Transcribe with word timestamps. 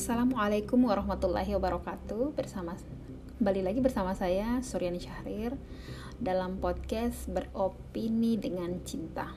Assalamualaikum 0.00 0.88
warahmatullahi 0.88 1.52
wabarakatuh. 1.60 2.32
Bersama 2.32 2.72
kembali 3.36 3.60
lagi 3.60 3.84
bersama 3.84 4.16
saya 4.16 4.56
Suryani 4.64 4.96
Syahrir 4.96 5.60
dalam 6.16 6.56
podcast 6.56 7.28
Beropini 7.28 8.40
dengan 8.40 8.80
Cinta. 8.80 9.28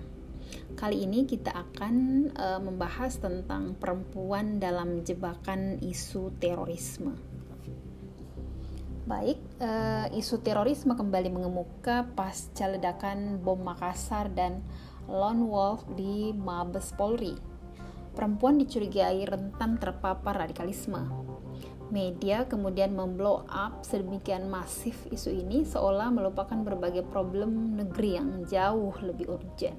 Kali 0.79 1.03
ini 1.03 1.27
kita 1.27 1.51
akan 1.51 1.95
uh, 2.31 2.63
membahas 2.63 3.19
tentang 3.19 3.75
perempuan 3.75 4.63
dalam 4.63 5.03
jebakan 5.03 5.83
isu 5.83 6.31
terorisme. 6.39 7.11
Baik, 9.03 9.43
uh, 9.59 10.07
isu 10.15 10.39
terorisme 10.47 10.95
kembali 10.95 11.27
mengemuka 11.27 12.07
pasca 12.15 12.71
ledakan 12.71 13.35
bom 13.43 13.59
Makassar 13.59 14.31
dan 14.31 14.63
Lone 15.11 15.43
Wolf 15.43 15.83
di 15.99 16.31
Mabes 16.31 16.95
Polri 16.95 17.51
perempuan 18.13 18.61
dicurigai 18.61 19.25
rentan 19.25 19.81
terpapar 19.81 20.37
radikalisme. 20.37 21.09
Media 21.93 22.49
kemudian 22.49 22.97
memblow 22.97 23.45
up 23.45 23.85
sedemikian 23.85 24.49
masif 24.49 24.97
isu 25.13 25.29
ini 25.29 25.61
seolah 25.61 26.09
melupakan 26.09 26.57
berbagai 26.65 27.05
problem 27.05 27.77
negeri 27.77 28.17
yang 28.17 28.49
jauh 28.49 28.93
lebih 29.01 29.29
urgent. 29.29 29.77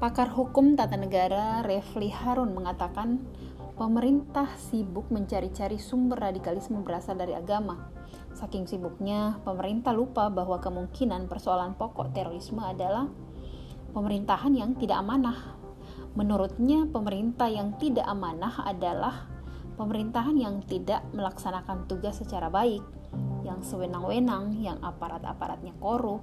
Pakar 0.00 0.32
hukum 0.32 0.76
tata 0.76 0.96
negara 0.96 1.60
Refli 1.64 2.08
Harun 2.12 2.56
mengatakan 2.56 3.24
pemerintah 3.74 4.48
sibuk 4.56 5.08
mencari-cari 5.10 5.76
sumber 5.80 6.30
radikalisme 6.30 6.80
berasal 6.80 7.16
dari 7.16 7.34
agama. 7.36 7.90
Saking 8.34 8.66
sibuknya, 8.66 9.38
pemerintah 9.46 9.94
lupa 9.94 10.26
bahwa 10.28 10.58
kemungkinan 10.58 11.30
persoalan 11.30 11.78
pokok 11.78 12.10
terorisme 12.10 12.60
adalah 12.60 13.06
pemerintahan 13.94 14.52
yang 14.58 14.74
tidak 14.74 14.98
amanah 14.98 15.63
Menurutnya, 16.14 16.86
pemerintah 16.86 17.50
yang 17.50 17.74
tidak 17.82 18.06
amanah 18.06 18.62
adalah 18.62 19.26
pemerintahan 19.74 20.38
yang 20.38 20.62
tidak 20.62 21.02
melaksanakan 21.10 21.90
tugas 21.90 22.22
secara 22.22 22.46
baik, 22.46 22.82
yang 23.42 23.66
sewenang-wenang, 23.66 24.54
yang 24.62 24.78
aparat-aparatnya 24.78 25.74
korup, 25.82 26.22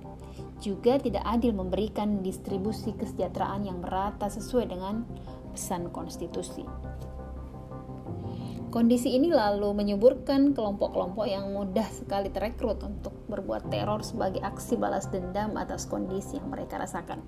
juga 0.64 0.95
tidak 0.95 1.28
adil 1.28 1.52
memberikan 1.52 2.23
distribusi 2.23 2.95
kesejahteraan 2.95 3.67
yang 3.67 3.83
merata 3.83 4.31
sesuai 4.31 4.72
dengan 4.72 5.03
pesan 5.52 5.92
konstitusi. 5.92 6.64
Kondisi 8.72 9.11
ini 9.11 9.28
lalu 9.28 9.76
menyuburkan 9.76 10.55
kelompok-kelompok 10.55 11.28
yang 11.28 11.52
mudah 11.52 11.83
sekali 11.92 12.31
terekrut 12.31 12.80
untuk 12.88 13.11
berbuat 13.28 13.67
teror 13.67 14.00
sebagai 14.00 14.39
aksi 14.39 14.80
balas 14.80 15.11
dendam 15.11 15.59
atas 15.59 15.83
kondisi 15.83 16.39
yang 16.39 16.48
mereka 16.48 16.80
rasakan. 16.80 17.20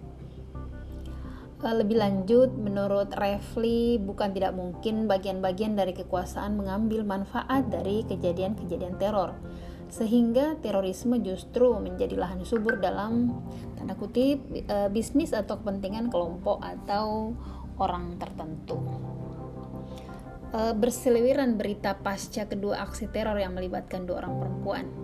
Eh, 1.63 1.71
lebih 1.71 1.95
lanjut, 1.95 2.51
menurut 2.59 3.15
Refli, 3.15 3.95
bukan 3.95 4.35
tidak 4.35 4.51
mungkin 4.51 5.07
bagian-bagian 5.07 5.79
dari 5.79 5.95
kekuasaan 5.95 6.59
mengambil 6.59 7.07
manfaat 7.07 7.71
dari 7.71 8.03
kejadian-kejadian 8.03 8.99
teror, 8.99 9.31
sehingga 9.87 10.59
terorisme 10.59 11.23
justru 11.23 11.71
menjadi 11.79 12.19
lahan 12.19 12.43
subur 12.43 12.83
dalam 12.83 13.31
tanda 13.79 13.95
kutip 13.95 14.43
eh, 14.51 14.91
bisnis 14.91 15.31
atau 15.31 15.63
kepentingan 15.63 16.11
kelompok 16.11 16.59
atau 16.59 17.31
orang 17.79 18.19
tertentu. 18.19 18.83
Eh, 20.51 20.75
berseliweran 20.75 21.55
berita 21.55 21.95
pasca 21.95 22.43
kedua 22.43 22.83
aksi 22.83 23.07
teror 23.07 23.39
yang 23.39 23.55
melibatkan 23.55 24.03
dua 24.03 24.19
orang 24.19 24.35
perempuan 24.35 25.02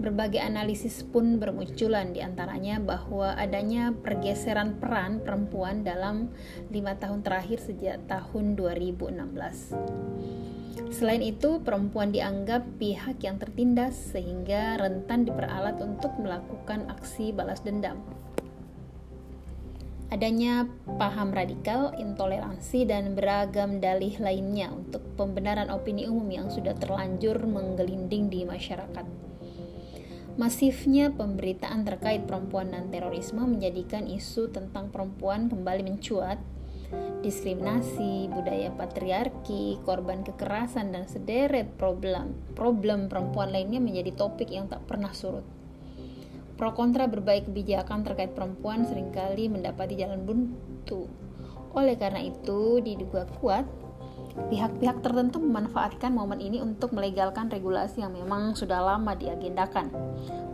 Berbagai 0.00 0.40
analisis 0.40 1.04
pun 1.04 1.36
bermunculan 1.36 2.16
di 2.16 2.24
antaranya 2.24 2.80
bahwa 2.80 3.36
adanya 3.36 3.92
pergeseran 3.92 4.80
peran 4.80 5.20
perempuan 5.20 5.84
dalam 5.84 6.32
lima 6.72 6.96
tahun 6.96 7.20
terakhir 7.20 7.60
sejak 7.60 8.08
tahun 8.08 8.56
2016. 8.56 9.76
Selain 10.88 11.20
itu, 11.20 11.60
perempuan 11.60 12.16
dianggap 12.16 12.64
pihak 12.80 13.20
yang 13.20 13.36
tertindas 13.36 13.92
sehingga 14.16 14.80
rentan 14.80 15.28
diperalat 15.28 15.76
untuk 15.84 16.16
melakukan 16.16 16.88
aksi 16.88 17.36
balas 17.36 17.60
dendam. 17.60 18.00
Adanya 20.10 20.66
paham 20.98 21.30
radikal, 21.30 21.94
intoleransi, 21.94 22.88
dan 22.88 23.14
beragam 23.14 23.78
dalih 23.78 24.18
lainnya 24.18 24.72
untuk 24.74 25.04
pembenaran 25.14 25.70
opini 25.70 26.08
umum 26.08 26.26
yang 26.26 26.48
sudah 26.50 26.74
terlanjur 26.74 27.38
menggelinding 27.46 28.26
di 28.26 28.42
masyarakat. 28.42 29.06
Masifnya 30.38 31.10
pemberitaan 31.10 31.82
terkait 31.82 32.22
perempuan 32.22 32.70
dan 32.70 32.86
terorisme 32.94 33.42
menjadikan 33.42 34.06
isu 34.06 34.54
tentang 34.54 34.94
perempuan 34.94 35.50
kembali 35.50 35.82
mencuat. 35.82 36.38
Diskriminasi, 37.22 38.30
budaya 38.30 38.70
patriarki, 38.74 39.78
korban 39.86 40.26
kekerasan 40.26 40.90
dan 40.90 41.06
sederet 41.06 41.78
problem 41.78 42.34
problem 42.54 43.06
perempuan 43.06 43.54
lainnya 43.54 43.78
menjadi 43.78 44.14
topik 44.14 44.50
yang 44.50 44.66
tak 44.66 44.82
pernah 44.86 45.10
surut. 45.10 45.46
Pro 46.58 46.76
kontra 46.76 47.08
berbagai 47.08 47.48
kebijakan 47.48 48.04
terkait 48.04 48.36
perempuan 48.36 48.84
sering 48.84 49.14
kali 49.14 49.48
mendapati 49.48 49.96
jalan 49.96 50.28
buntu. 50.28 51.08
Oleh 51.72 51.94
karena 51.94 52.20
itu, 52.20 52.82
diduga 52.82 53.24
kuat 53.38 53.64
Pihak-pihak 54.50 55.02
tertentu 55.02 55.38
memanfaatkan 55.42 56.10
momen 56.10 56.42
ini 56.42 56.62
untuk 56.62 56.94
melegalkan 56.94 57.50
regulasi 57.50 58.02
yang 58.02 58.14
memang 58.14 58.58
sudah 58.58 58.82
lama 58.82 59.14
diagendakan. 59.14 59.90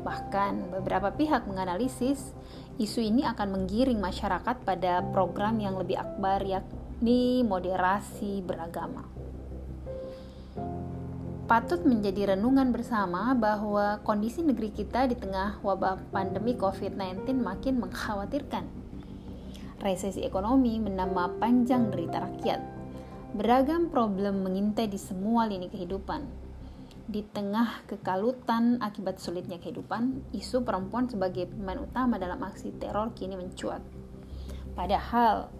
Bahkan, 0.04 0.80
beberapa 0.80 1.12
pihak 1.12 1.48
menganalisis 1.48 2.36
isu 2.76 3.00
ini 3.00 3.24
akan 3.24 3.56
menggiring 3.56 3.96
masyarakat 3.96 4.64
pada 4.64 5.00
program 5.12 5.56
yang 5.60 5.80
lebih 5.80 5.96
akbar, 5.96 6.44
yakni 6.44 7.40
moderasi 7.44 8.44
beragama. 8.44 9.08
Patut 11.46 11.86
menjadi 11.86 12.34
renungan 12.34 12.74
bersama 12.74 13.30
bahwa 13.32 14.02
kondisi 14.02 14.42
negeri 14.42 14.74
kita 14.74 15.06
di 15.06 15.14
tengah 15.14 15.62
wabah 15.62 16.10
pandemi 16.10 16.58
COVID-19 16.58 17.38
makin 17.38 17.78
mengkhawatirkan. 17.80 18.66
Resesi 19.78 20.26
ekonomi 20.26 20.82
menambah 20.82 21.38
panjang 21.38 21.94
derita 21.94 22.26
rakyat 22.26 22.75
Beragam 23.34 23.90
problem 23.90 24.46
mengintai 24.46 24.86
di 24.86 25.00
semua 25.02 25.50
lini 25.50 25.66
kehidupan. 25.66 26.22
Di 27.10 27.26
tengah 27.26 27.82
kekalutan 27.90 28.78
akibat 28.78 29.18
sulitnya 29.18 29.58
kehidupan, 29.58 30.30
isu 30.30 30.62
perempuan 30.62 31.10
sebagai 31.10 31.50
pemain 31.50 31.82
utama 31.82 32.22
dalam 32.22 32.38
aksi 32.42 32.70
teror 32.78 33.10
kini 33.18 33.34
mencuat. 33.34 33.82
Padahal, 34.78 35.50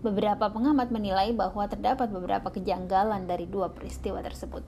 beberapa 0.00 0.48
pengamat 0.48 0.88
menilai 0.88 1.36
bahwa 1.36 1.68
terdapat 1.68 2.08
beberapa 2.08 2.48
kejanggalan 2.48 3.28
dari 3.28 3.44
dua 3.44 3.68
peristiwa 3.68 4.24
tersebut. 4.24 4.64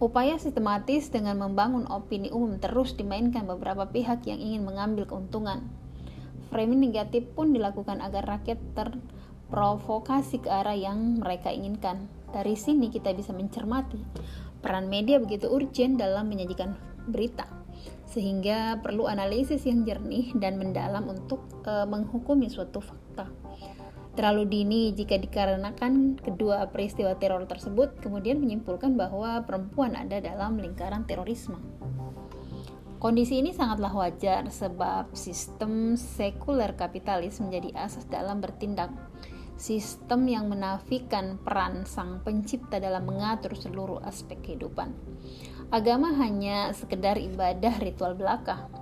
Upaya 0.00 0.38
sistematis 0.40 1.12
dengan 1.12 1.36
membangun 1.42 1.84
opini 1.90 2.32
umum 2.32 2.56
terus 2.56 2.96
dimainkan 2.96 3.44
beberapa 3.44 3.84
pihak 3.84 4.24
yang 4.30 4.40
ingin 4.40 4.62
mengambil 4.64 5.04
keuntungan. 5.04 5.68
Framing 6.48 6.80
negatif 6.80 7.28
pun 7.36 7.52
dilakukan 7.52 8.00
agar 8.00 8.24
rakyat 8.26 8.58
ter 8.72 8.96
provokasi 9.50 10.40
ke 10.40 10.48
arah 10.48 10.78
yang 10.78 11.20
mereka 11.20 11.50
inginkan. 11.50 12.06
Dari 12.30 12.54
sini 12.54 12.88
kita 12.88 13.10
bisa 13.10 13.34
mencermati 13.34 13.98
peran 14.62 14.86
media 14.86 15.18
begitu 15.18 15.50
urgent 15.50 15.98
dalam 15.98 16.30
menyajikan 16.30 16.78
berita, 17.10 17.48
sehingga 18.06 18.78
perlu 18.78 19.10
analisis 19.10 19.66
yang 19.66 19.82
jernih 19.82 20.30
dan 20.38 20.60
mendalam 20.60 21.10
untuk 21.10 21.42
uh, 21.66 21.88
menghukumi 21.88 22.46
suatu 22.46 22.78
fakta. 22.78 23.26
Terlalu 24.14 24.44
dini 24.46 24.82
jika 24.92 25.16
dikarenakan 25.16 26.18
kedua 26.20 26.68
peristiwa 26.68 27.16
teror 27.16 27.46
tersebut 27.46 27.98
kemudian 28.04 28.42
menyimpulkan 28.42 28.98
bahwa 28.98 29.42
perempuan 29.46 29.96
ada 29.96 30.20
dalam 30.20 30.58
lingkaran 30.60 31.08
terorisme. 31.08 31.56
Kondisi 33.00 33.40
ini 33.40 33.56
sangatlah 33.56 33.96
wajar 33.96 34.52
sebab 34.52 35.16
sistem 35.16 35.96
sekuler 35.96 36.76
kapitalis 36.76 37.40
menjadi 37.40 37.72
asas 37.80 38.04
dalam 38.12 38.44
bertindak 38.44 38.92
sistem 39.60 40.24
yang 40.24 40.48
menafikan 40.48 41.36
peran 41.36 41.84
sang 41.84 42.24
pencipta 42.24 42.80
dalam 42.80 43.04
mengatur 43.04 43.52
seluruh 43.52 44.00
aspek 44.08 44.40
kehidupan. 44.40 44.96
Agama 45.68 46.16
hanya 46.16 46.72
sekedar 46.72 47.20
ibadah 47.20 47.76
ritual 47.84 48.16
belaka. 48.16 48.72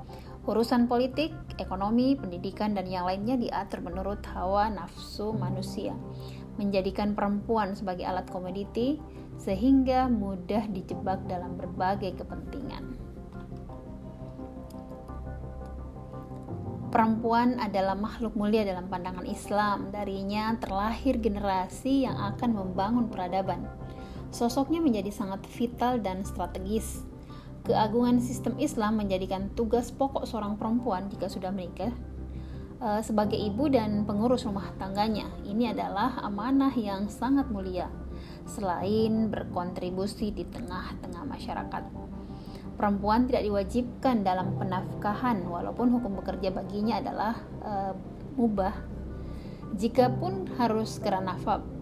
Urusan 0.46 0.86
politik, 0.86 1.34
ekonomi, 1.60 2.16
pendidikan, 2.16 2.72
dan 2.72 2.88
yang 2.88 3.04
lainnya 3.04 3.36
diatur 3.36 3.84
menurut 3.84 4.22
hawa 4.32 4.72
nafsu 4.72 5.34
manusia, 5.36 5.92
menjadikan 6.56 7.12
perempuan 7.12 7.76
sebagai 7.76 8.08
alat 8.08 8.24
komoditi 8.30 8.96
sehingga 9.36 10.08
mudah 10.08 10.64
dijebak 10.72 11.20
dalam 11.28 11.60
berbagai 11.60 12.16
kepentingan. 12.24 12.87
Perempuan 16.98 17.62
adalah 17.62 17.94
makhluk 17.94 18.34
mulia 18.34 18.66
dalam 18.66 18.90
pandangan 18.90 19.22
Islam. 19.22 19.94
Darinya 19.94 20.58
terlahir 20.58 21.22
generasi 21.22 22.02
yang 22.02 22.18
akan 22.34 22.58
membangun 22.58 23.06
peradaban. 23.06 23.70
Sosoknya 24.34 24.82
menjadi 24.82 25.14
sangat 25.14 25.46
vital 25.46 26.02
dan 26.02 26.26
strategis. 26.26 27.06
Keagungan 27.62 28.18
sistem 28.18 28.58
Islam 28.58 28.98
menjadikan 28.98 29.46
tugas 29.54 29.94
pokok 29.94 30.26
seorang 30.26 30.58
perempuan 30.58 31.06
jika 31.06 31.30
sudah 31.30 31.54
menikah 31.54 31.94
uh, 32.82 32.98
sebagai 32.98 33.38
ibu 33.38 33.70
dan 33.70 34.02
pengurus 34.02 34.42
rumah 34.42 34.66
tangganya. 34.82 35.30
Ini 35.46 35.78
adalah 35.78 36.18
amanah 36.26 36.74
yang 36.74 37.06
sangat 37.06 37.46
mulia. 37.54 37.86
Selain 38.42 39.30
berkontribusi 39.30 40.34
di 40.34 40.42
tengah-tengah 40.50 41.22
masyarakat, 41.30 42.07
perempuan 42.78 43.26
tidak 43.26 43.42
diwajibkan 43.44 44.22
dalam 44.22 44.54
penafkahan, 44.54 45.42
walaupun 45.44 45.90
hukum 45.90 46.22
bekerja 46.22 46.54
baginya 46.54 47.02
adalah 47.02 47.34
uh, 47.66 47.92
mubah. 48.38 48.72
Jikapun 49.74 50.48
harus 50.56 51.02
kerana 51.02 51.36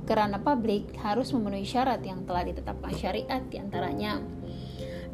kerana 0.08 0.42
publik 0.42 0.96
harus 0.98 1.30
memenuhi 1.30 1.68
syarat 1.68 2.02
yang 2.02 2.24
telah 2.26 2.42
ditetapkan 2.48 2.92
syariat 2.96 3.42
di 3.46 3.62
antaranya 3.62 4.18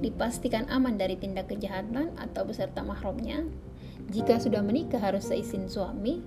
dipastikan 0.03 0.67
aman 0.67 0.99
dari 0.99 1.15
tindak 1.15 1.53
kejahatan 1.53 2.17
atau 2.19 2.43
beserta 2.43 2.83
mahramnya. 2.83 3.47
Jika 4.11 4.43
sudah 4.43 4.61
menikah 4.61 4.99
harus 4.99 5.31
seizin 5.31 5.71
suami, 5.71 6.21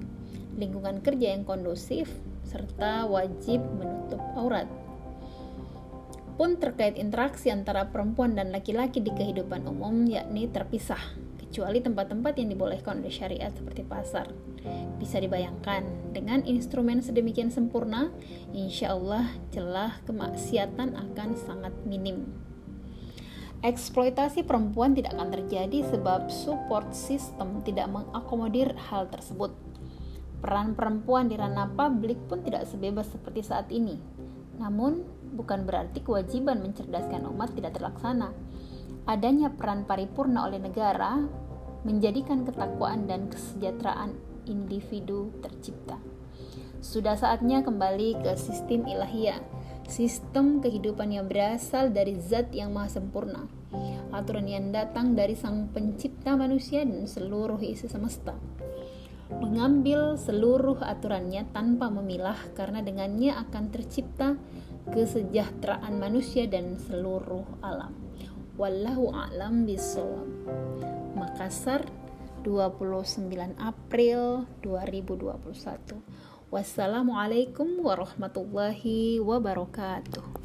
lingkungan 0.56 1.04
kerja 1.04 1.36
yang 1.36 1.44
kondusif, 1.44 2.07
serta 2.48 3.04
wajib 3.06 3.60
menutup 3.75 4.24
aurat. 4.40 4.69
Pun 6.36 6.60
terkait 6.60 7.00
interaksi 7.00 7.48
antara 7.48 7.88
perempuan 7.88 8.36
dan 8.36 8.52
laki-laki 8.52 9.00
di 9.00 9.08
kehidupan 9.16 9.64
umum 9.72 10.04
yakni 10.04 10.52
terpisah, 10.52 11.00
kecuali 11.40 11.80
tempat-tempat 11.80 12.36
yang 12.36 12.52
dibolehkan 12.52 13.00
oleh 13.00 13.08
syariat 13.08 13.56
seperti 13.56 13.88
pasar. 13.88 14.28
Bisa 15.00 15.24
dibayangkan, 15.24 16.12
dengan 16.12 16.44
instrumen 16.44 17.00
sedemikian 17.00 17.48
sempurna, 17.48 18.12
insya 18.52 18.92
Allah 18.92 19.32
celah 19.56 19.96
kemaksiatan 20.04 21.00
akan 21.00 21.30
sangat 21.40 21.72
minim. 21.88 22.28
Eksploitasi 23.64 24.44
perempuan 24.44 24.92
tidak 24.92 25.16
akan 25.16 25.31
terjadi 25.31 25.88
sebab 25.88 26.28
support 26.28 26.92
system 26.92 27.64
tidak 27.64 27.88
mengakomodir 27.88 28.76
hal 28.92 29.08
tersebut. 29.08 29.56
Peran 30.44 30.76
perempuan 30.76 31.31
di 31.31 31.40
ranah 31.40 31.72
publik 31.72 32.20
pun 32.28 32.44
tidak 32.44 32.68
sebebas 32.68 33.08
seperti 33.08 33.42
saat 33.42 33.72
ini. 33.72 33.96
Namun, 34.60 35.02
bukan 35.36 35.68
berarti 35.68 36.00
kewajiban 36.00 36.64
mencerdaskan 36.64 37.28
umat 37.30 37.52
tidak 37.54 37.76
terlaksana. 37.76 38.32
Adanya 39.06 39.54
peran 39.54 39.84
paripurna 39.84 40.48
oleh 40.48 40.58
negara 40.58 41.22
menjadikan 41.86 42.48
ketakwaan 42.48 43.06
dan 43.06 43.30
kesejahteraan 43.30 44.18
individu 44.50 45.30
tercipta. 45.44 46.02
Sudah 46.82 47.14
saatnya 47.14 47.62
kembali 47.62 48.26
ke 48.26 48.32
sistem 48.40 48.88
ilahiyah 48.90 49.44
sistem 49.86 50.66
kehidupan 50.66 51.14
yang 51.14 51.30
berasal 51.30 51.94
dari 51.94 52.18
zat 52.18 52.50
yang 52.54 52.74
maha 52.74 52.90
sempurna, 52.90 53.46
aturan 54.10 54.50
yang 54.50 54.74
datang 54.74 55.14
dari 55.14 55.38
sang 55.38 55.70
pencipta 55.70 56.34
manusia 56.34 56.81
dan 56.81 57.06
seluruh 57.06 57.62
isi 57.62 57.86
semesta. 57.86 58.34
Mengambil 59.26 60.22
seluruh 60.22 60.78
aturannya 60.86 61.50
tanpa 61.50 61.90
memilah 61.90 62.38
karena 62.54 62.86
dengannya 62.86 63.34
akan 63.34 63.74
tercipta 63.74 64.38
kesejahteraan 64.94 65.98
manusia 65.98 66.46
dan 66.46 66.78
seluruh 66.78 67.46
alam. 67.66 67.94
Wallahu 68.60 69.12
a'lam 69.12 69.66
bishawab. 69.66 70.28
Makassar 71.16 71.88
29 72.46 73.32
April 73.58 74.46
2021 74.62 76.36
Wassalamualaikum 76.54 77.82
warahmatullahi 77.82 79.18
wabarakatuh. 79.18 80.44